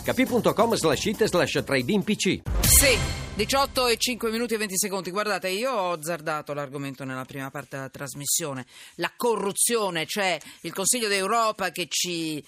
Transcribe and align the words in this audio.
hp.com 0.00 0.74
slash 0.74 1.04
it 1.06 1.24
slash 1.26 1.62
trade 1.64 2.02
PC. 2.02 2.40
Sì, 2.62 2.98
18 3.34 3.88
e 3.88 3.96
5 3.98 4.30
minuti 4.30 4.54
e 4.54 4.56
20 4.56 4.78
secondi. 4.78 5.10
Guardate, 5.10 5.48
io 5.48 5.70
ho 5.70 5.92
azzardato 5.92 6.54
l'argomento 6.54 7.04
nella 7.04 7.26
prima 7.26 7.50
parte 7.50 7.76
della 7.76 7.90
trasmissione. 7.90 8.64
La 8.96 9.12
corruzione, 9.14 10.06
cioè 10.06 10.38
il 10.62 10.72
Consiglio 10.72 11.08
d'Europa 11.08 11.70
che 11.70 11.86
ci... 11.88 12.42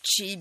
ci 0.00 0.38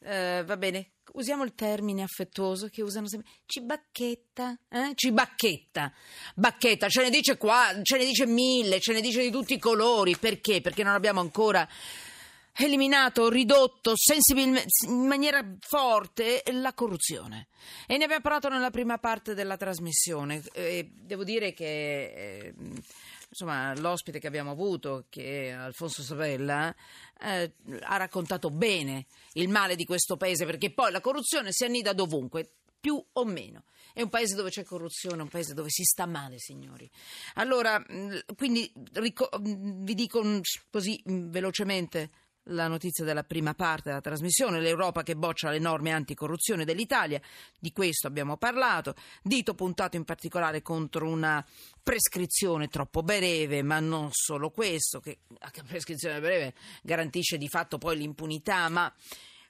eh, 0.00 0.42
va 0.44 0.56
bene, 0.56 0.90
usiamo 1.12 1.44
il 1.44 1.54
termine 1.54 2.02
affettuoso 2.02 2.66
che 2.66 2.82
usano 2.82 3.06
sempre. 3.06 3.30
Ci 3.46 3.60
bacchetta, 3.60 4.58
eh? 4.68 4.92
Ci 4.94 5.12
bacchetta. 5.12 5.92
Bacchetta, 6.34 6.88
ce 6.88 7.02
ne 7.02 7.10
dice 7.10 7.36
qua, 7.36 7.68
ce 7.82 7.98
ne 7.98 8.04
dice 8.04 8.26
mille, 8.26 8.80
ce 8.80 8.92
ne 8.92 9.00
dice 9.00 9.22
di 9.22 9.30
tutti 9.30 9.54
i 9.54 9.58
colori. 9.60 10.16
Perché? 10.16 10.60
Perché 10.60 10.82
non 10.82 10.94
abbiamo 10.94 11.20
ancora 11.20 11.68
eliminato, 12.56 13.28
ridotto 13.28 13.92
sensibilmente, 13.96 14.68
in 14.86 15.06
maniera 15.06 15.44
forte 15.60 16.42
la 16.52 16.72
corruzione. 16.72 17.48
E 17.86 17.96
ne 17.96 18.04
abbiamo 18.04 18.22
parlato 18.22 18.48
nella 18.48 18.70
prima 18.70 18.98
parte 18.98 19.34
della 19.34 19.56
trasmissione. 19.56 20.42
E 20.52 20.90
devo 20.92 21.24
dire 21.24 21.52
che 21.52 21.64
eh, 21.66 22.54
insomma, 23.28 23.74
l'ospite 23.74 24.20
che 24.20 24.26
abbiamo 24.26 24.52
avuto, 24.52 25.06
che 25.08 25.48
è 25.48 25.50
Alfonso 25.50 26.02
Savella, 26.02 26.74
eh, 27.20 27.52
ha 27.80 27.96
raccontato 27.96 28.50
bene 28.50 29.06
il 29.32 29.48
male 29.48 29.74
di 29.74 29.84
questo 29.84 30.16
paese, 30.16 30.46
perché 30.46 30.70
poi 30.70 30.92
la 30.92 31.00
corruzione 31.00 31.52
si 31.52 31.64
annida 31.64 31.92
dovunque 31.92 32.48
più 32.78 33.02
o 33.12 33.24
meno. 33.24 33.64
È 33.94 34.02
un 34.02 34.08
paese 34.10 34.34
dove 34.34 34.50
c'è 34.50 34.62
corruzione, 34.64 35.22
un 35.22 35.28
paese 35.28 35.54
dove 35.54 35.70
si 35.70 35.84
sta 35.84 36.04
male, 36.04 36.38
signori. 36.38 36.90
Allora, 37.34 37.82
quindi 38.36 38.70
vi 38.74 39.94
dico 39.94 40.40
così 40.70 41.00
velocemente 41.04 42.10
la 42.48 42.68
notizia 42.68 43.04
della 43.04 43.24
prima 43.24 43.54
parte 43.54 43.88
della 43.88 44.00
trasmissione, 44.00 44.60
l'Europa 44.60 45.02
che 45.02 45.16
boccia 45.16 45.50
le 45.50 45.58
norme 45.58 45.92
anticorruzione 45.92 46.64
dell'Italia, 46.64 47.20
di 47.58 47.72
questo 47.72 48.06
abbiamo 48.06 48.36
parlato, 48.36 48.94
dito 49.22 49.54
puntato 49.54 49.96
in 49.96 50.04
particolare 50.04 50.62
contro 50.62 51.08
una 51.08 51.44
prescrizione 51.82 52.68
troppo 52.68 53.02
breve, 53.02 53.62
ma 53.62 53.80
non 53.80 54.08
solo 54.12 54.50
questo, 54.50 55.00
che 55.00 55.20
la 55.38 55.50
prescrizione 55.66 56.20
breve 56.20 56.54
garantisce 56.82 57.38
di 57.38 57.48
fatto 57.48 57.78
poi 57.78 57.96
l'impunità, 57.96 58.68
ma 58.68 58.92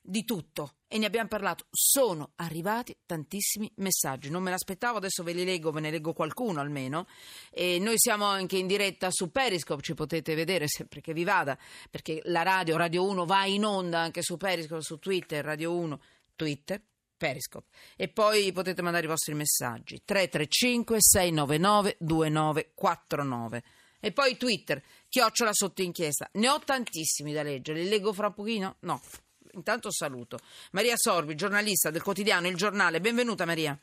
di 0.01 0.25
tutto 0.25 0.75
e 0.95 0.99
ne 0.99 1.07
abbiamo 1.07 1.27
parlato. 1.27 1.67
Sono 1.73 2.35
arrivati 2.37 2.97
tantissimi 3.05 3.69
messaggi, 3.79 4.31
non 4.31 4.45
me 4.45 4.51
l'aspettavo, 4.51 4.99
adesso 4.99 5.25
ve 5.25 5.33
li 5.33 5.45
leggo, 5.45 5.73
ve 5.73 5.81
ne 5.81 5.91
leggo 5.91 6.13
qualcuno 6.13 6.61
almeno. 6.61 7.09
E 7.51 7.81
noi 7.81 7.95
siamo 7.97 8.27
anche 8.27 8.59
in 8.59 8.69
diretta 8.69 9.09
su 9.11 9.33
Periscope, 9.33 9.83
ci 9.83 9.95
potete 9.95 10.37
vedere 10.37 10.69
sempre 10.69 11.01
che 11.01 11.13
vi 11.13 11.25
vada, 11.25 11.59
perché 11.91 12.21
la 12.27 12.43
radio, 12.43 12.77
Radio 12.77 13.05
1 13.09 13.25
va 13.25 13.45
in 13.45 13.65
onda 13.65 13.99
anche 13.99 14.23
su 14.23 14.37
Periscope, 14.37 14.83
su 14.83 15.01
Twitter, 15.01 15.45
Radio 15.45 15.75
1, 15.75 16.01
Twitter. 16.37 16.81
Periscope 17.17 17.69
e 17.97 18.09
poi 18.09 18.51
potete 18.51 18.83
mandare 18.83 19.05
i 19.05 19.09
vostri 19.09 19.35
messaggi 19.35 20.03
335 20.05 20.97
699 20.99 21.97
2949 22.01 23.63
e 24.01 24.13
poi 24.13 24.37
Twitter 24.37 24.83
chiocciola 25.09 25.53
sotto 25.53 25.81
inchiesta 25.81 26.29
ne 26.33 26.49
ho 26.49 26.59
tantissimi 26.59 27.33
da 27.33 27.45
leggere 27.45 27.83
li 27.83 27.89
leggo 27.89 28.13
fra 28.13 28.27
un 28.27 28.35
pochino? 28.35 28.77
no 28.81 29.01
intanto 29.55 29.91
saluto 29.91 30.39
Maria 30.73 30.97
Sorbi, 30.97 31.35
giornalista 31.35 31.91
del 31.91 32.03
quotidiano 32.03 32.49
Il 32.49 32.57
Giornale. 32.57 33.01
Benvenuta 33.01 33.45
Maria. 33.45 33.77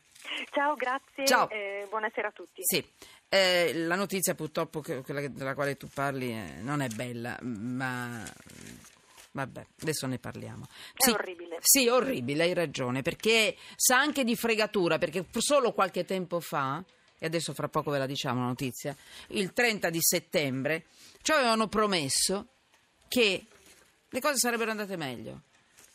Ciao, 0.52 0.75
grazie. 0.75 1.25
Ciao. 1.25 1.50
Eh, 1.50 1.86
buonasera 1.89 2.27
a 2.27 2.32
tutti. 2.32 2.61
Sì. 2.64 2.86
Eh, 3.27 3.71
la 3.73 3.95
notizia 3.95 4.36
purtroppo 4.36 4.82
quella 4.82 5.27
della 5.27 5.54
quale 5.54 5.77
tu 5.77 5.87
parli 5.87 6.32
eh, 6.32 6.59
non 6.61 6.82
è 6.82 6.87
bella, 6.89 7.37
ma 7.42 8.23
Vabbè, 9.33 9.65
adesso 9.82 10.08
ne 10.08 10.20
parliamo. 10.20 10.67
È 10.93 11.04
sì, 11.04 11.11
orribile. 11.11 11.58
Sì, 11.61 11.88
orribile, 11.88 12.43
hai 12.43 12.53
ragione, 12.53 13.02
perché 13.02 13.55
sa 13.76 13.98
anche 13.98 14.23
di 14.23 14.36
fregatura, 14.36 14.98
perché 14.98 15.26
solo 15.38 15.71
qualche 15.71 16.03
tempo 16.03 16.42
fa, 16.42 16.83
e 17.17 17.26
adesso 17.26 17.53
fra 17.53 17.70
poco 17.70 17.92
ve 17.92 17.98
la 17.98 18.05
diciamo 18.05 18.42
la 18.42 18.48
notizia, 18.48 18.95
il 19.27 19.53
30 19.53 19.89
di 19.89 19.99
settembre, 20.02 20.86
ci 21.21 21.32
avevano 21.32 21.67
promesso 21.67 22.48
che 23.08 23.45
le 24.09 24.20
cose 24.20 24.38
sarebbero 24.38 24.71
andate 24.71 24.98
meglio. 24.98 25.43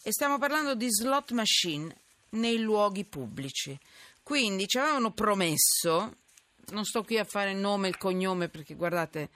E 0.06 0.12
stiamo 0.12 0.38
parlando 0.38 0.76
di 0.76 0.88
slot 0.88 1.32
machine 1.32 1.92
nei 2.28 2.60
luoghi 2.60 3.04
pubblici. 3.04 3.76
Quindi 4.22 4.68
ci 4.68 4.78
avevano 4.78 5.10
promesso, 5.10 6.18
non 6.66 6.84
sto 6.84 7.02
qui 7.02 7.18
a 7.18 7.24
fare 7.24 7.50
il 7.50 7.56
nome 7.56 7.88
e 7.88 7.90
il 7.90 7.96
cognome 7.96 8.48
perché 8.48 8.76
guardate, 8.76 9.30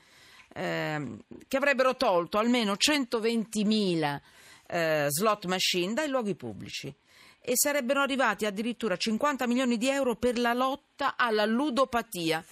eh, 0.55 1.17
che 1.49 1.57
avrebbero 1.57 1.97
tolto 1.97 2.39
almeno 2.39 2.75
120.000 2.75 4.21
eh, 4.69 5.07
slot 5.09 5.47
machine 5.47 5.93
dai 5.93 6.09
luoghi 6.09 6.37
pubblici 6.37 6.95
e 7.41 7.53
sarebbero 7.57 8.01
arrivati 8.01 8.47
addirittura 8.47 8.97
50 8.97 9.49
milioni 9.49 9.77
di 9.77 9.89
euro 9.89 10.15
per 10.15 10.39
la 10.39 10.53
lotta 10.53 11.17
alla 11.17 11.47
ludopatia. 11.47 12.45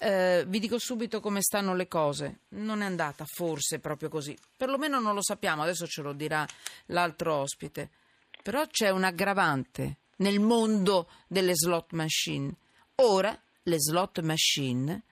Eh, 0.00 0.44
vi 0.46 0.60
dico 0.60 0.78
subito 0.78 1.20
come 1.20 1.42
stanno 1.42 1.74
le 1.74 1.88
cose. 1.88 2.40
Non 2.50 2.82
è 2.82 2.84
andata 2.84 3.24
forse 3.26 3.80
proprio 3.80 4.08
così. 4.08 4.36
Perlomeno 4.56 5.00
non 5.00 5.14
lo 5.14 5.22
sappiamo, 5.22 5.62
adesso 5.62 5.86
ce 5.86 6.02
lo 6.02 6.12
dirà 6.12 6.46
l'altro 6.86 7.34
ospite. 7.34 7.90
Però 8.42 8.64
c'è 8.66 8.90
un 8.90 9.02
aggravante 9.02 9.96
nel 10.18 10.40
mondo 10.40 11.08
delle 11.26 11.54
slot 11.54 11.92
machine. 11.92 12.54
Ora 12.96 13.36
le 13.62 13.76
slot 13.80 14.20
machine 14.20 15.02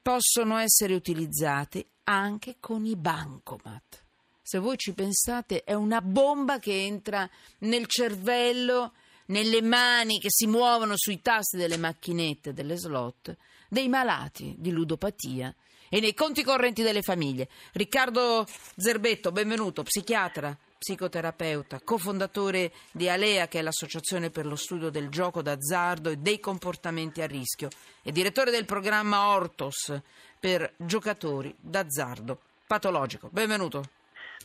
possono 0.00 0.58
essere 0.58 0.94
utilizzate 0.94 1.86
anche 2.04 2.56
con 2.60 2.86
i 2.86 2.96
bancomat. 2.96 4.00
Se 4.42 4.58
voi 4.58 4.76
ci 4.76 4.92
pensate, 4.92 5.62
è 5.64 5.74
una 5.74 6.00
bomba 6.00 6.58
che 6.58 6.84
entra 6.84 7.28
nel 7.58 7.86
cervello, 7.86 8.92
nelle 9.26 9.62
mani 9.62 10.18
che 10.18 10.28
si 10.30 10.46
muovono 10.46 10.94
sui 10.96 11.20
tasti 11.20 11.56
delle 11.56 11.76
macchinette 11.76 12.52
delle 12.52 12.76
slot 12.76 13.36
dei 13.72 13.88
malati 13.88 14.54
di 14.58 14.70
ludopatia 14.70 15.54
e 15.88 15.98
nei 15.98 16.12
conti 16.12 16.44
correnti 16.44 16.82
delle 16.82 17.00
famiglie. 17.00 17.48
Riccardo 17.72 18.46
Zerbetto, 18.76 19.32
benvenuto, 19.32 19.82
psichiatra, 19.82 20.54
psicoterapeuta, 20.76 21.80
cofondatore 21.82 22.70
di 22.90 23.08
Alea, 23.08 23.48
che 23.48 23.60
è 23.60 23.62
l'associazione 23.62 24.28
per 24.28 24.44
lo 24.44 24.56
studio 24.56 24.90
del 24.90 25.08
gioco 25.08 25.40
d'azzardo 25.40 26.10
e 26.10 26.16
dei 26.18 26.38
comportamenti 26.38 27.22
a 27.22 27.26
rischio, 27.26 27.70
e 28.02 28.12
direttore 28.12 28.50
del 28.50 28.66
programma 28.66 29.28
Ortos 29.28 29.98
per 30.38 30.74
giocatori 30.76 31.54
d'azzardo 31.58 32.38
patologico. 32.66 33.30
Benvenuto. 33.32 33.84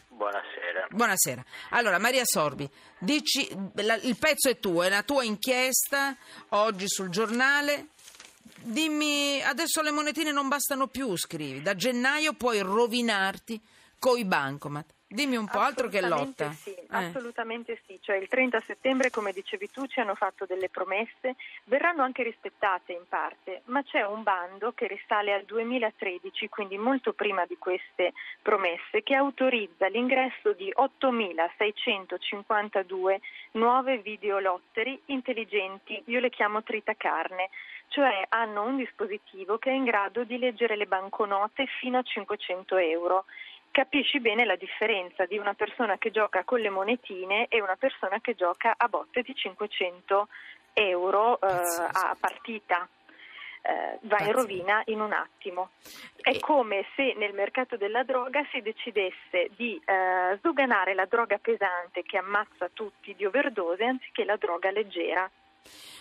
Buonasera. 0.07 0.87
Buonasera. 0.89 1.43
Allora, 1.71 1.99
Maria 1.99 2.23
Sorbi, 2.23 2.69
dici, 2.97 3.45
la, 3.75 3.95
il 3.95 4.17
pezzo 4.17 4.47
è 4.47 4.57
tuo, 4.57 4.83
è 4.83 4.89
la 4.89 5.03
tua 5.03 5.25
inchiesta 5.25 6.15
oggi 6.49 6.87
sul 6.87 7.09
giornale. 7.09 7.89
Dimmi, 8.67 9.41
adesso 9.43 9.81
le 9.81 9.91
monetine 9.91 10.33
non 10.33 10.49
bastano 10.49 10.87
più, 10.87 11.15
scrivi. 11.15 11.61
Da 11.61 11.73
gennaio 11.73 12.33
puoi 12.33 12.59
rovinarti 12.59 13.57
coi 13.97 14.25
bancomat. 14.25 14.93
Dimmi 15.07 15.37
un 15.37 15.47
po' 15.47 15.59
altro 15.59 15.87
che 15.87 16.01
lotta. 16.01 16.51
Sì, 16.51 16.73
eh. 16.73 16.85
Assolutamente 16.89 17.79
sì, 17.87 17.97
cioè 18.01 18.17
il 18.17 18.27
30 18.27 18.59
settembre, 18.67 19.09
come 19.09 19.31
dicevi 19.31 19.69
tu, 19.71 19.85
ci 19.85 20.01
hanno 20.01 20.15
fatto 20.15 20.45
delle 20.45 20.67
promesse, 20.67 21.37
verranno 21.63 22.03
anche 22.03 22.23
rispettate 22.23 22.91
in 22.91 23.07
parte, 23.07 23.61
ma 23.67 23.81
c'è 23.83 24.05
un 24.05 24.23
bando 24.23 24.73
che 24.73 24.87
risale 24.87 25.31
al 25.31 25.45
2013, 25.45 26.49
quindi 26.49 26.77
molto 26.77 27.13
prima 27.13 27.45
di 27.45 27.55
queste 27.57 28.11
promesse, 28.41 29.01
che 29.01 29.15
autorizza 29.15 29.87
l'ingresso 29.87 30.51
di 30.51 30.73
8.652 30.75 33.19
nuove 33.51 33.99
videolotteri 33.99 35.03
intelligenti, 35.05 36.03
io 36.07 36.19
le 36.19 36.29
chiamo 36.29 36.63
tritacarne, 36.63 37.49
cioè 37.87 38.25
hanno 38.29 38.63
un 38.63 38.77
dispositivo 38.77 39.57
che 39.57 39.69
è 39.69 39.73
in 39.73 39.83
grado 39.83 40.23
di 40.23 40.37
leggere 40.37 40.75
le 40.75 40.85
banconote 40.85 41.65
fino 41.79 41.97
a 41.97 42.03
500 42.03 42.77
euro 42.77 43.25
capisci 43.77 44.19
bene 44.19 44.43
la 44.43 44.55
differenza 44.55 45.25
di 45.25 45.37
una 45.37 45.53
persona 45.53 45.99
che 45.99 46.09
gioca 46.09 46.43
con 46.43 46.59
le 46.59 46.71
monetine 46.71 47.45
e 47.47 47.61
una 47.61 47.75
persona 47.75 48.19
che 48.19 48.33
gioca 48.33 48.73
a 48.75 48.87
botte 48.87 49.21
di 49.21 49.35
500 49.35 50.27
euro 50.73 51.39
eh, 51.39 51.45
a 51.45 52.15
partita. 52.19 52.87
Eh, 53.61 53.99
va 54.01 54.17
in 54.21 54.31
rovina 54.31 54.81
in 54.85 54.99
un 54.99 55.11
attimo. 55.11 55.69
È 56.19 56.39
come 56.39 56.85
se 56.95 57.13
nel 57.17 57.33
mercato 57.33 57.77
della 57.77 58.03
droga 58.03 58.43
si 58.51 58.61
decidesse 58.61 59.51
di 59.55 59.79
eh, 59.85 60.37
sdoganare 60.37 60.95
la 60.95 61.05
droga 61.05 61.37
pesante 61.37 62.01
che 62.01 62.17
ammazza 62.17 62.69
tutti 62.73 63.13
di 63.13 63.25
overdose 63.25 63.83
anziché 63.83 64.23
la 64.23 64.37
droga 64.37 64.71
leggera. 64.71 65.29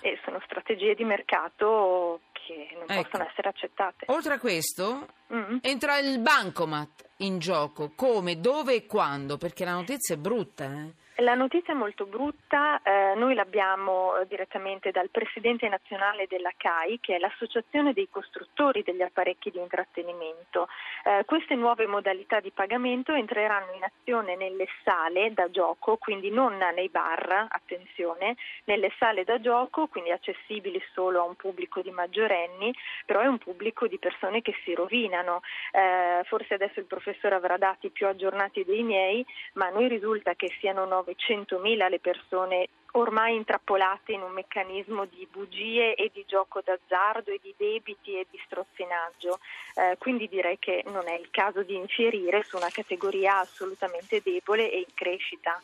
E 0.00 0.18
sono 0.24 0.40
strategie 0.44 0.94
di 0.94 1.04
mercato 1.04 2.20
che 2.32 2.68
non 2.74 2.84
Ecco. 2.88 3.02
possono 3.08 3.28
essere 3.28 3.48
accettate. 3.48 4.06
Oltre 4.08 4.34
a 4.34 4.38
questo, 4.38 5.06
Mm. 5.32 5.56
entra 5.62 5.98
il 5.98 6.20
bancomat 6.20 7.04
in 7.18 7.38
gioco. 7.40 7.90
Come, 7.96 8.38
dove 8.38 8.74
e 8.74 8.86
quando? 8.86 9.36
Perché 9.38 9.64
la 9.64 9.72
notizia 9.72 10.14
è 10.14 10.18
brutta, 10.18 10.64
eh? 10.64 10.92
La 11.20 11.32
notizia 11.32 11.72
è 11.72 11.76
molto 11.76 12.04
brutta, 12.04 12.82
eh, 12.82 13.14
noi 13.16 13.34
l'abbiamo 13.34 14.18
eh, 14.18 14.26
direttamente 14.26 14.90
dal 14.90 15.08
presidente 15.08 15.66
nazionale 15.66 16.26
della 16.28 16.52
CAI, 16.54 17.00
che 17.00 17.16
è 17.16 17.18
l'Associazione 17.18 17.94
dei 17.94 18.06
costruttori 18.10 18.82
degli 18.82 19.00
apparecchi 19.00 19.50
di 19.50 19.58
intrattenimento. 19.58 20.68
Eh, 21.04 21.24
queste 21.24 21.54
nuove 21.54 21.86
modalità 21.86 22.40
di 22.40 22.50
pagamento 22.50 23.14
entreranno 23.14 23.72
in 23.72 23.84
azione 23.84 24.36
nelle 24.36 24.66
sale 24.84 25.32
da 25.32 25.50
gioco, 25.50 25.96
quindi 25.96 26.28
non 26.30 26.58
nei 26.74 26.90
bar, 26.90 27.46
attenzione, 27.48 28.36
nelle 28.64 28.92
sale 28.98 29.24
da 29.24 29.40
gioco, 29.40 29.86
quindi 29.86 30.10
accessibili 30.10 30.82
solo 30.92 31.20
a 31.20 31.24
un 31.24 31.34
pubblico 31.34 31.80
di 31.80 31.92
maggiorenni, 31.92 32.74
però 33.06 33.20
è 33.20 33.26
un 33.26 33.38
pubblico 33.38 33.86
di 33.86 33.98
persone 33.98 34.42
che 34.42 34.54
si 34.64 34.74
rovinano. 34.74 35.40
Eh, 35.72 36.24
forse 36.24 36.52
adesso 36.52 36.78
il 36.78 36.86
professore 36.86 37.36
avrà 37.36 37.56
dati 37.56 37.88
più 37.88 38.06
aggiornati 38.06 38.64
dei 38.64 38.82
miei, 38.82 39.24
ma 39.54 39.68
a 39.68 39.70
noi 39.70 39.88
risulta 39.88 40.34
che 40.34 40.54
siano 40.60 40.84
900.000 41.06 41.88
le 41.88 41.98
persone 42.00 42.68
ormai 42.92 43.36
intrappolate 43.36 44.12
in 44.12 44.22
un 44.22 44.32
meccanismo 44.32 45.04
di 45.04 45.26
bugie 45.30 45.94
e 45.94 46.10
di 46.12 46.24
gioco 46.26 46.62
d'azzardo 46.64 47.30
e 47.30 47.40
di 47.42 47.54
debiti 47.56 48.18
e 48.18 48.26
di 48.30 48.40
strozzinaggio. 48.44 49.38
Eh, 49.74 49.96
quindi 49.98 50.28
direi 50.28 50.58
che 50.58 50.82
non 50.86 51.06
è 51.06 51.14
il 51.14 51.28
caso 51.30 51.62
di 51.62 51.74
infierire 51.74 52.42
su 52.42 52.56
una 52.56 52.70
categoria 52.70 53.40
assolutamente 53.40 54.22
debole 54.24 54.70
e 54.70 54.78
in 54.78 54.94
crescita. 54.94 55.60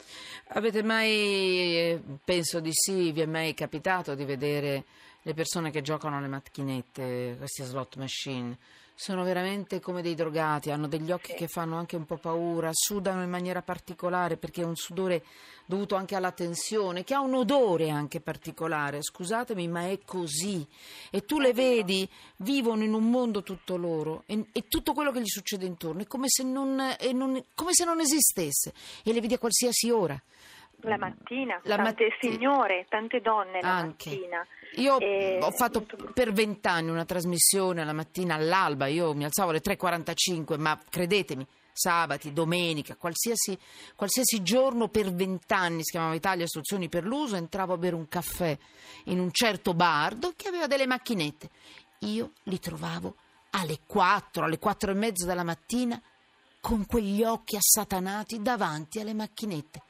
Avete 0.48 0.82
mai, 0.82 1.78
eh, 1.78 2.00
penso 2.22 2.60
di 2.60 2.72
sì, 2.72 3.12
vi 3.12 3.22
è 3.22 3.26
mai 3.26 3.54
capitato 3.54 4.14
di 4.14 4.24
vedere 4.24 4.84
le 5.22 5.34
persone 5.34 5.70
che 5.70 5.82
giocano 5.82 6.16
alle 6.16 6.28
macchinette, 6.28 7.36
queste 7.38 7.64
slot 7.64 7.96
machine? 7.96 8.58
Sono 8.94 9.24
veramente 9.24 9.80
come 9.80 10.02
dei 10.02 10.14
drogati, 10.14 10.70
hanno 10.70 10.86
degli 10.86 11.10
occhi 11.10 11.34
che 11.34 11.48
fanno 11.48 11.76
anche 11.76 11.96
un 11.96 12.04
po' 12.04 12.18
paura, 12.18 12.70
sudano 12.72 13.22
in 13.22 13.30
maniera 13.30 13.62
particolare 13.62 14.36
perché 14.36 14.62
è 14.62 14.64
un 14.64 14.76
sudore 14.76 15.24
dovuto 15.64 15.94
anche 15.94 16.14
alla 16.14 16.30
tensione, 16.30 17.02
che 17.02 17.14
ha 17.14 17.20
un 17.20 17.34
odore 17.34 17.88
anche 17.90 18.20
particolare. 18.20 19.02
Scusatemi, 19.02 19.66
ma 19.66 19.88
è 19.88 19.98
così. 20.04 20.64
E 21.10 21.24
tu 21.24 21.40
le 21.40 21.52
vedi, 21.52 22.08
vivono 22.36 22.84
in 22.84 22.92
un 22.92 23.10
mondo 23.10 23.42
tutto 23.42 23.76
loro 23.76 24.22
e, 24.26 24.46
e 24.52 24.68
tutto 24.68 24.92
quello 24.92 25.10
che 25.10 25.20
gli 25.20 25.26
succede 25.26 25.66
intorno 25.66 26.02
è 26.02 26.06
come 26.06 26.26
se 26.28 26.42
non, 26.42 26.76
non- 27.12 27.44
come 27.54 27.72
se 27.72 27.84
non 27.84 27.98
esistesse 27.98 28.72
e 29.02 29.12
le 29.12 29.20
vedi 29.20 29.34
a 29.34 29.38
qualsiasi 29.38 29.90
ora. 29.90 30.20
La 30.82 30.98
mattina, 30.98 31.60
La 31.64 31.76
tante 31.76 32.08
matti- 32.08 32.28
signore, 32.28 32.86
tante 32.88 33.20
donne 33.20 33.60
la 33.60 33.76
Anche. 33.76 34.10
mattina. 34.10 34.46
Io 34.76 34.98
E- 34.98 35.38
ho 35.40 35.50
fatto 35.52 35.86
per 36.12 36.32
vent'anni 36.32 36.90
una 36.90 37.04
trasmissione 37.04 37.84
la 37.84 37.92
mattina 37.92 38.34
all'alba, 38.34 38.86
io 38.86 39.14
mi 39.14 39.24
alzavo 39.24 39.50
alle 39.50 39.60
3.45, 39.60 40.56
ma 40.56 40.78
credetemi, 40.90 41.46
sabati, 41.72 42.32
domenica, 42.32 42.96
qualsiasi, 42.96 43.56
qualsiasi 43.94 44.42
giorno 44.42 44.88
per 44.88 45.12
vent'anni, 45.12 45.82
si 45.84 45.92
chiamava 45.92 46.14
Italia 46.14 46.44
Istruzioni 46.44 46.88
per 46.88 47.04
l'Uso, 47.04 47.36
entravo 47.36 47.74
a 47.74 47.78
bere 47.78 47.94
un 47.94 48.08
caffè 48.08 48.56
in 49.04 49.20
un 49.20 49.30
certo 49.30 49.74
bar 49.74 50.14
do- 50.16 50.32
che 50.36 50.48
aveva 50.48 50.66
delle 50.66 50.86
macchinette. 50.86 51.48
Io 52.00 52.32
li 52.44 52.58
trovavo 52.58 53.14
alle 53.50 53.78
4, 53.86 54.44
alle 54.46 54.58
4 54.58 54.90
e 54.90 54.94
mezza 54.94 55.26
della 55.26 55.44
mattina 55.44 56.00
con 56.60 56.86
quegli 56.86 57.22
occhi 57.22 57.56
assatanati 57.56 58.40
davanti 58.42 58.98
alle 59.00 59.14
macchinette. 59.14 59.82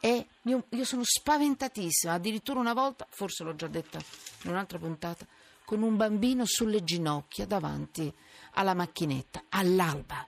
E 0.00 0.26
io, 0.42 0.64
io 0.70 0.84
sono 0.84 1.02
spaventatissima, 1.04 2.12
addirittura 2.12 2.60
una 2.60 2.74
volta, 2.74 3.06
forse 3.08 3.44
l'ho 3.44 3.54
già 3.54 3.66
detta 3.66 3.98
in 4.42 4.50
un'altra 4.50 4.78
puntata, 4.78 5.26
con 5.64 5.82
un 5.82 5.96
bambino 5.96 6.44
sulle 6.44 6.84
ginocchia 6.84 7.46
davanti 7.46 8.12
alla 8.52 8.74
macchinetta, 8.74 9.44
all'alba. 9.50 10.26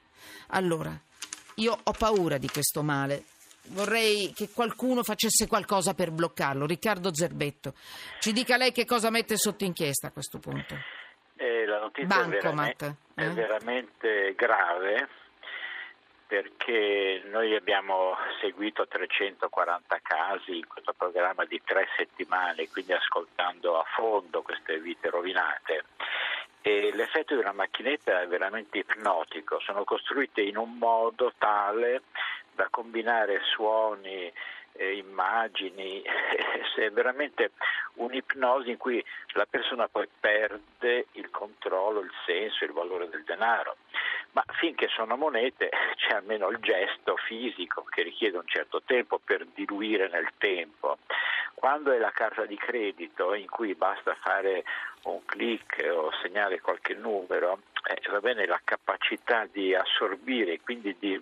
Allora, 0.48 0.98
io 1.56 1.78
ho 1.82 1.92
paura 1.92 2.38
di 2.38 2.48
questo 2.48 2.82
male. 2.82 3.24
Vorrei 3.70 4.32
che 4.34 4.48
qualcuno 4.50 5.02
facesse 5.02 5.46
qualcosa 5.46 5.94
per 5.94 6.10
bloccarlo. 6.10 6.66
Riccardo 6.66 7.14
Zerbetto, 7.14 7.74
ci 8.18 8.32
dica 8.32 8.56
lei 8.56 8.72
che 8.72 8.86
cosa 8.86 9.10
mette 9.10 9.36
sotto 9.36 9.64
inchiesta 9.64 10.08
a 10.08 10.10
questo 10.10 10.38
punto. 10.38 10.74
Eh, 11.36 11.66
la 11.66 11.78
notizia 11.78 12.22
è 12.22 12.28
Bancomat, 12.28 12.76
veramente, 12.78 12.96
eh? 13.14 13.24
è 13.24 13.32
veramente 13.32 14.34
grave 14.34 15.08
perché 16.28 17.22
noi 17.24 17.56
abbiamo 17.56 18.14
seguito 18.38 18.86
340 18.86 19.98
casi 20.02 20.58
in 20.58 20.68
questo 20.68 20.92
programma 20.92 21.46
di 21.46 21.60
tre 21.64 21.88
settimane, 21.96 22.68
quindi 22.68 22.92
ascoltando 22.92 23.78
a 23.78 23.84
fondo 23.96 24.42
queste 24.42 24.78
vite 24.78 25.08
rovinate. 25.08 25.84
E 26.60 26.90
l'effetto 26.92 27.34
di 27.34 27.40
una 27.40 27.52
macchinetta 27.52 28.20
è 28.20 28.28
veramente 28.28 28.76
ipnotico, 28.76 29.58
sono 29.60 29.84
costruite 29.84 30.42
in 30.42 30.58
un 30.58 30.76
modo 30.76 31.32
tale 31.38 32.02
da 32.52 32.68
combinare 32.68 33.40
suoni, 33.44 34.30
eh, 34.72 34.96
immagini, 34.96 36.02
è 36.76 36.90
veramente 36.90 37.52
un'ipnosi 37.94 38.70
in 38.70 38.76
cui 38.76 39.02
la 39.32 39.46
persona 39.48 39.88
poi 39.88 40.08
perde 40.20 41.06
il 41.12 41.30
controllo, 41.30 42.00
il 42.00 42.12
senso, 42.26 42.64
il 42.64 42.72
valore 42.72 43.08
del 43.08 43.24
denaro. 43.24 43.76
Ma 44.38 44.44
finché 44.54 44.86
sono 44.86 45.16
monete 45.16 45.68
c'è 45.96 46.14
almeno 46.14 46.48
il 46.50 46.58
gesto 46.58 47.16
fisico 47.16 47.82
che 47.90 48.04
richiede 48.04 48.38
un 48.38 48.46
certo 48.46 48.80
tempo 48.86 49.18
per 49.18 49.44
diluire 49.46 50.08
nel 50.08 50.28
tempo. 50.38 50.98
Quando 51.54 51.90
è 51.90 51.98
la 51.98 52.12
carta 52.12 52.46
di 52.46 52.56
credito 52.56 53.34
in 53.34 53.48
cui 53.48 53.74
basta 53.74 54.14
fare 54.20 54.62
un 55.04 55.24
clic 55.24 55.84
o 55.92 56.12
segnare 56.22 56.60
qualche 56.60 56.94
numero, 56.94 57.62
eh, 57.84 58.00
va 58.10 58.20
bene 58.20 58.46
la 58.46 58.60
capacità 58.62 59.44
di 59.50 59.74
assorbire 59.74 60.60
quindi 60.60 60.94
di 61.00 61.20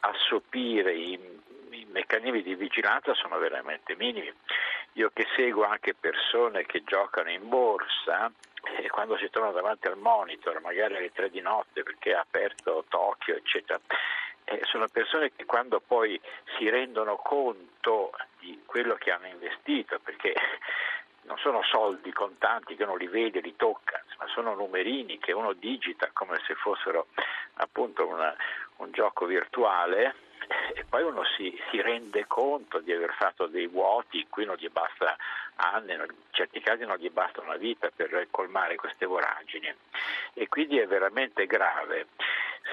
assopire 0.00 0.92
i, 0.92 1.18
i 1.70 1.86
meccanismi 1.90 2.42
di 2.42 2.56
vigilanza 2.56 3.14
sono 3.14 3.38
veramente 3.38 3.96
minimi. 3.96 4.30
Io 4.94 5.10
che 5.14 5.26
seguo 5.34 5.64
anche 5.64 5.94
persone 5.94 6.66
che 6.66 6.82
giocano 6.84 7.30
in 7.30 7.48
borsa 7.48 8.30
e 8.80 8.88
quando 8.88 9.16
si 9.16 9.28
trovano 9.30 9.52
davanti 9.52 9.86
al 9.86 9.98
monitor, 9.98 10.60
magari 10.60 10.96
alle 10.96 11.12
tre 11.12 11.30
di 11.30 11.40
notte 11.40 11.82
perché 11.82 12.12
è 12.12 12.14
aperto 12.14 12.84
Tokyo, 12.88 13.36
eccetera, 13.36 13.80
eh, 14.44 14.60
sono 14.64 14.88
persone 14.88 15.32
che 15.34 15.44
quando 15.44 15.80
poi 15.80 16.20
si 16.56 16.68
rendono 16.68 17.16
conto 17.16 18.12
di 18.38 18.62
quello 18.66 18.94
che 18.94 19.10
hanno 19.10 19.26
investito, 19.26 19.98
perché 20.02 20.34
non 21.22 21.38
sono 21.38 21.62
soldi 21.62 22.12
contanti 22.12 22.74
che 22.74 22.82
uno 22.82 22.96
li 22.96 23.06
vede, 23.06 23.40
li 23.40 23.54
tocca, 23.54 24.02
ma 24.18 24.26
sono 24.28 24.54
numerini 24.54 25.18
che 25.18 25.32
uno 25.32 25.52
digita 25.52 26.10
come 26.12 26.40
se 26.46 26.54
fossero 26.54 27.06
appunto 27.54 28.06
una, 28.06 28.34
un 28.76 28.90
gioco 28.90 29.26
virtuale 29.26 30.14
e 30.74 30.84
poi 30.88 31.02
uno 31.02 31.22
si, 31.36 31.56
si, 31.70 31.80
rende 31.80 32.26
conto 32.26 32.80
di 32.80 32.92
aver 32.92 33.12
fatto 33.12 33.46
dei 33.46 33.68
vuoti 33.68 34.18
in 34.18 34.28
cui 34.28 34.44
non 34.44 34.56
gli 34.56 34.68
basta 34.68 35.16
anni, 35.60 35.92
in 35.92 36.06
certi 36.30 36.60
casi 36.60 36.84
non 36.84 36.96
gli 36.96 37.10
basta 37.10 37.40
una 37.40 37.56
vita 37.56 37.90
per 37.94 38.26
colmare 38.30 38.76
queste 38.76 39.06
voragini 39.06 39.72
e 40.34 40.48
quindi 40.48 40.78
è 40.78 40.86
veramente 40.86 41.46
grave. 41.46 42.08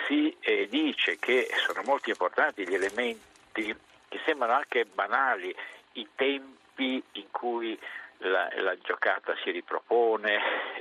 Si 0.08 0.36
eh, 0.39 0.67
dice 0.67 1.17
che 1.17 1.48
sono 1.65 1.82
molto 1.84 2.10
importanti 2.10 2.67
gli 2.67 2.74
elementi 2.74 3.75
che 4.08 4.20
sembrano 4.25 4.53
anche 4.53 4.86
banali, 4.86 5.53
i 5.94 6.08
tempi 6.15 7.03
in 7.13 7.32
cui 7.32 7.77
la, 8.20 8.50
la 8.58 8.77
giocata 8.77 9.36
si 9.44 9.51
ripropone. 9.51 10.39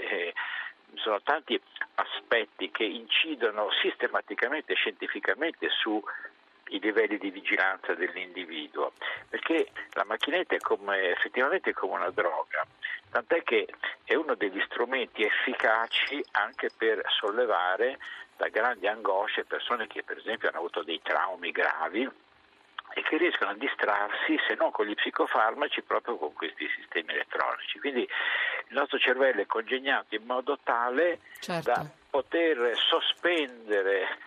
Eh, 0.09 0.35
sono 0.95 1.21
tanti 1.23 1.61
aspetti 1.97 2.71
che 2.71 2.85
incidono 2.85 3.69
sistematicamente 3.83 4.75
scientificamente 4.75 5.69
su 5.69 6.03
i 6.69 6.81
livelli 6.81 7.19
di 7.19 7.31
vigilanza 7.31 7.95
dell'individuo, 7.95 8.93
perché 9.29 9.69
la 9.93 10.05
macchinetta 10.05 10.55
è 10.55 10.59
come, 10.59 11.11
effettivamente 11.11 11.73
come 11.73 11.95
una 11.95 12.11
droga, 12.11 12.67
tant'è 13.11 13.43
che 13.43 13.67
è 14.05 14.15
uno 14.15 14.35
degli 14.35 14.61
strumenti 14.67 15.23
efficaci 15.23 16.25
anche 16.33 16.71
per 16.77 17.03
sollevare 17.09 17.99
da 18.37 18.49
grandi 18.49 18.87
angosce 18.87 19.45
persone 19.45 19.87
che 19.87 20.03
per 20.03 20.19
esempio 20.19 20.49
hanno 20.49 20.59
avuto 20.59 20.83
dei 20.83 21.01
traumi 21.03 21.51
gravi 21.51 22.09
e 22.95 23.03
che 23.03 23.17
riescono 23.17 23.51
a 23.51 23.55
distrarsi 23.55 24.39
se 24.47 24.55
non 24.55 24.71
con 24.71 24.87
gli 24.87 24.95
psicofarmaci 24.95 25.83
proprio 25.83 26.17
con 26.17 26.33
questi 26.33 26.69
sistemi 26.77 27.13
elettronici. 27.13 27.79
Quindi 27.79 28.01
il 28.03 28.75
nostro 28.75 28.99
cervello 28.99 29.41
è 29.43 29.47
congegnato 29.47 30.15
in 30.15 30.25
modo 30.25 30.59
tale 30.63 31.21
certo. 31.41 31.71
da 31.71 31.87
poter 32.09 32.73
sospendere 32.75 34.19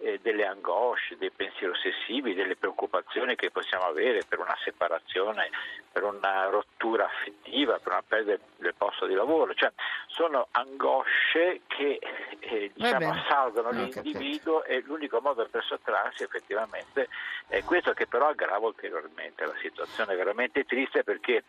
eh, 0.00 0.18
delle 0.22 0.46
angosce, 0.46 1.16
dei 1.16 1.30
pensieri 1.30 1.72
ossessivi, 1.72 2.34
delle 2.34 2.56
preoccupazioni 2.56 3.34
che 3.36 3.50
possiamo 3.50 3.84
avere 3.84 4.24
per 4.28 4.38
una 4.38 4.56
separazione, 4.62 5.50
per 5.90 6.04
una 6.04 6.48
rottura 6.48 7.06
affettiva, 7.06 7.78
per 7.78 7.92
una 7.92 8.04
perdita 8.06 8.44
del 8.56 8.74
posto 8.76 9.06
di 9.06 9.14
lavoro. 9.14 9.54
Cioè, 9.54 9.72
sono 10.06 10.48
angosce 10.50 11.62
che 11.66 11.98
eh, 12.40 12.70
diciamo, 12.74 13.10
assalgono 13.10 13.70
l'individuo 13.70 14.64
e 14.64 14.82
l'unico 14.84 15.20
modo 15.20 15.46
per 15.48 15.64
sottrarsi 15.64 16.22
effettivamente 16.22 17.08
È 17.48 17.62
questo 17.64 17.92
che 17.92 18.06
però 18.06 18.28
aggrava 18.28 18.66
ulteriormente 18.66 19.44
la 19.44 19.56
situazione, 19.60 20.12
è 20.12 20.16
veramente 20.16 20.64
triste 20.64 21.04
perché 21.04 21.44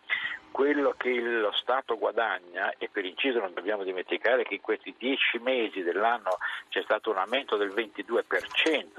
quello 0.51 0.93
che 0.97 1.13
lo 1.19 1.51
Stato 1.51 1.97
guadagna, 1.97 2.73
e 2.77 2.89
per 2.89 3.05
inciso 3.05 3.39
non 3.39 3.53
dobbiamo 3.53 3.83
dimenticare 3.83 4.43
che 4.43 4.55
in 4.55 4.61
questi 4.61 4.93
dieci 4.97 5.37
mesi 5.39 5.83
dell'anno 5.83 6.37
c'è 6.69 6.81
stato 6.83 7.11
un 7.11 7.17
aumento 7.17 7.57
del 7.57 7.69
22% 7.69 8.36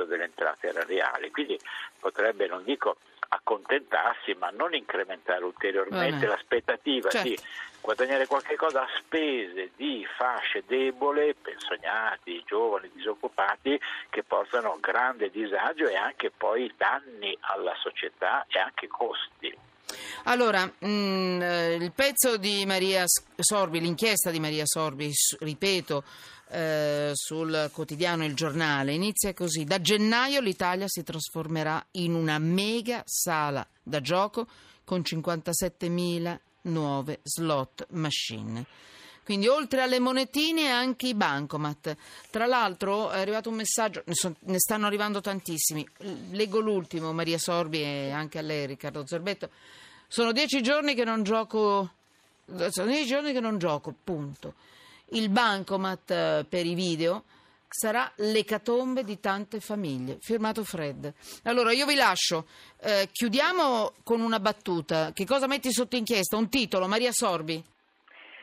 delle 0.05 0.25
entrate 0.25 0.69
erariali, 0.69 1.31
quindi 1.31 1.59
potrebbe, 1.99 2.47
non 2.47 2.65
dico 2.65 2.97
accontentarsi 3.31 4.35
ma 4.39 4.49
non 4.51 4.75
incrementare 4.75 5.45
ulteriormente 5.45 6.27
Vabbè. 6.27 6.27
l'aspettativa 6.27 7.11
Certo. 7.11 7.29
di 7.29 7.39
guadagnare 7.81 8.27
qualche 8.27 8.57
cosa 8.57 8.83
a 8.83 8.89
spese 8.99 9.71
di 9.77 10.07
fasce 10.17 10.65
debole, 10.67 11.35
pensionati, 11.35 12.43
giovani, 12.47 12.91
disoccupati 12.95 13.79
che 14.09 14.23
portano 14.23 14.79
grande 14.81 15.31
disagio 15.31 15.89
e 15.89 15.97
anche 15.97 16.31
poi 16.31 16.73
danni 16.77 17.37
alla 17.41 17.75
società 17.81 18.47
e 18.49 18.59
anche 18.59 18.89
costi. 18.89 19.57
Allora, 20.25 20.65
mh, 20.67 21.41
eh, 21.41 21.75
il 21.81 21.93
pezzo 21.93 22.37
di 22.37 22.65
Maria 22.67 23.05
Sorbi, 23.07 23.81
l'inchiesta 23.81 24.31
di 24.31 24.41
Maria 24.41 24.67
Sorbi, 24.67 25.11
ripeto, 25.41 26.05
eh, 26.51 27.11
sul 27.15 27.71
quotidiano 27.73 28.25
Il 28.25 28.35
Giornale, 28.35 28.93
inizia 28.93 29.35
così. 29.35 29.65
Da 29.65 29.81
gennaio 29.81 30.41
l'Italia 30.41 30.87
si 30.89 31.03
trasformerà 31.03 31.85
in 31.93 32.15
una 32.15 32.39
mega 32.39 33.03
sala 33.05 33.67
da 33.83 34.01
gioco 34.01 34.47
con 34.85 35.01
57.000 35.01 36.39
nuove 36.63 37.21
slot 37.23 37.87
machine. 37.91 38.65
Quindi 39.29 39.47
oltre 39.47 39.83
alle 39.83 39.99
monetine 39.99 40.71
anche 40.71 41.09
i 41.09 41.15
bancomat. 41.15 41.95
Tra 42.31 42.47
l'altro 42.47 43.11
è 43.11 43.21
arrivato 43.21 43.51
un 43.51 43.57
messaggio, 43.57 44.03
ne, 44.07 44.15
son- 44.15 44.35
ne 44.39 44.59
stanno 44.59 44.87
arrivando 44.87 45.21
tantissimi. 45.21 45.87
Leggo 46.31 46.61
l'ultimo, 46.61 47.13
Maria 47.13 47.37
Sorbi 47.37 47.83
e 47.83 48.11
anche 48.11 48.39
a 48.39 48.41
lei 48.41 48.65
Riccardo 48.65 49.07
Zerbetto. 49.07 49.51
Sono 50.07 50.33
dieci 50.33 50.63
giorni 50.63 50.95
che 50.95 51.05
non 51.05 51.25
gioco, 51.25 51.91
sono 52.71 52.87
dieci 52.87 53.07
giorni 53.07 53.35
che 53.35 53.41
non 53.41 53.59
gioco, 53.59 53.95
punto. 54.03 54.55
Il 55.11 55.31
bancomat 55.31 56.11
eh, 56.11 56.47
per 56.49 56.67
i 56.67 56.75
video 56.75 57.25
sarà 57.69 58.11
l'ecatombe 58.17 59.05
di 59.05 59.21
tante 59.21 59.61
famiglie. 59.61 60.19
Firmato 60.21 60.65
Fred. 60.65 61.13
Allora 61.45 61.73
io 61.73 61.87
vi 61.87 61.95
lascio, 61.95 62.47
Eh, 62.81 63.09
chiudiamo 63.11 63.95
con 64.05 64.21
una 64.21 64.39
battuta. 64.39 65.13
Che 65.13 65.25
cosa 65.27 65.47
metti 65.47 65.73
sotto 65.73 65.97
inchiesta? 65.97 66.37
Un 66.37 66.49
titolo, 66.49 66.87
Maria 66.87 67.11
Sorbi. 67.13 67.63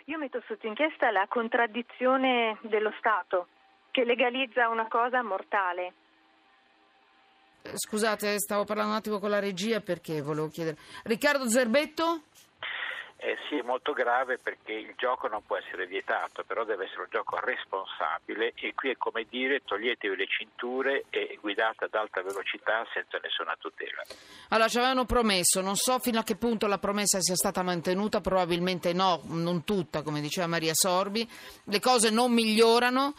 Io 0.05 0.17
metto 0.17 0.41
sotto 0.48 0.67
inchiesta 0.67 1.10
la 1.12 1.25
contraddizione 1.27 2.60
dello 2.63 2.91
Stato 3.00 3.48
che 3.91 4.03
legalizza 4.03 4.67
una 4.69 4.88
cosa 4.88 5.24
mortale. 5.24 5.93
Eh, 7.63 7.72
Scusate, 7.75 8.38
stavo 8.39 8.65
parlando 8.65 8.91
un 8.91 8.98
attimo 8.98 9.19
con 9.19 9.29
la 9.29 9.39
regia 9.39 9.79
perché 9.81 10.22
volevo 10.22 10.50
chiedere. 10.50 10.77
Riccardo 11.03 11.48
Zerbetto? 11.50 12.22
Eh 13.17 13.38
sì, 13.48 13.57
è 13.57 13.62
molto 13.62 13.93
grave 13.93 14.38
perché 14.38 14.74
il 14.74 14.93
gioco 14.98 15.27
non 15.27 15.41
può 15.45 15.57
essere 15.57 15.88
vietato, 15.88 16.43
però 16.43 16.65
deve 16.65 16.86
essere 16.86 17.01
un 17.01 17.07
gioco 17.10 17.39
responsabile 17.39 18.51
e 18.55 18.74
qui 18.75 18.89
è 18.89 18.98
come 18.98 19.25
dire 19.29 19.62
toglietevi 19.63 20.15
le 20.15 20.27
cinture 20.27 21.05
e 21.10 21.38
guidate 21.41 21.86
ad 21.86 21.95
alta 21.95 22.22
velocità 22.22 22.86
senza 22.93 23.17
nessuna 23.24 23.55
tutela. 23.57 24.03
Allora, 24.50 24.67
ci 24.67 24.77
avevano 24.77 25.05
promesso, 25.05 25.62
non 25.62 25.75
so 25.75 25.98
fino 26.00 26.19
a 26.19 26.24
che 26.24 26.36
punto 26.36 26.67
la 26.67 26.77
promessa 26.77 27.22
sia 27.22 27.36
stata 27.36 27.63
mantenuta, 27.63 28.19
probabilmente 28.19 28.91
no, 28.93 29.22
non 29.27 29.63
tutta, 29.63 30.01
come 30.03 30.19
diceva 30.22 30.48
Maria 30.48 30.74
Sorbi. 30.74 31.27
Le 31.63 31.79
cose 31.79 32.10
non 32.10 32.31
migliorano. 32.31 33.15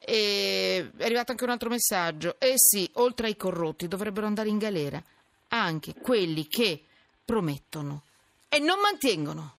E 0.00 0.90
è 0.96 1.04
arrivato 1.04 1.32
anche 1.32 1.44
un 1.44 1.50
altro 1.50 1.68
messaggio. 1.68 2.36
Eh 2.38 2.54
sì, 2.54 2.88
oltre 2.94 3.26
ai 3.26 3.36
corrotti 3.36 3.88
dovrebbero 3.88 4.26
andare 4.26 4.48
in 4.48 4.58
galera 4.58 5.02
anche 5.48 5.94
quelli 5.94 6.46
che 6.46 6.84
promettono 7.24 8.02
e 8.48 8.58
non 8.58 8.80
mantengono. 8.80 9.56